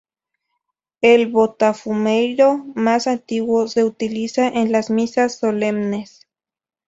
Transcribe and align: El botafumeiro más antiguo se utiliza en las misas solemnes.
El 1.01 1.27
botafumeiro 1.27 2.65
más 2.73 3.05
antiguo 3.05 3.67
se 3.67 3.83
utiliza 3.83 4.47
en 4.47 4.71
las 4.71 4.89
misas 4.89 5.37
solemnes. 5.37 6.27